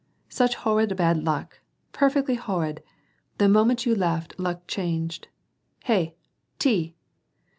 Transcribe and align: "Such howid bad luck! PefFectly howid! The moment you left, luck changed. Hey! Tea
"Such 0.29 0.55
howid 0.55 0.95
bad 0.97 1.23
luck! 1.23 1.59
PefFectly 1.93 2.35
howid! 2.35 2.79
The 3.37 3.47
moment 3.47 3.85
you 3.85 3.93
left, 3.93 4.33
luck 4.39 4.65
changed. 4.65 5.27
Hey! 5.83 6.15
Tea 6.57 6.95